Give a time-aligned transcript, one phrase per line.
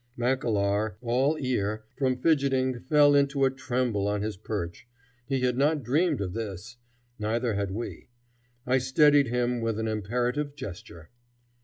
[0.17, 4.87] Mackellar, all ear, from fidgeting fell into a tremble on his perch.
[5.27, 6.77] He had not dreamed of this;
[7.19, 8.07] neither had we.
[8.65, 11.11] I steadied him with an imperative gesture.